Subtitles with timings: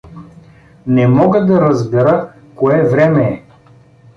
[0.99, 2.15] Не мога да разбера
[2.55, 3.41] кое време е.